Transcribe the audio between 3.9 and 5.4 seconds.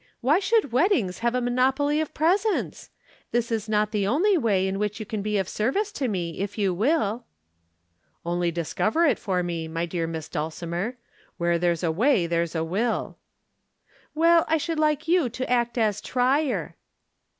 the only way in which you can be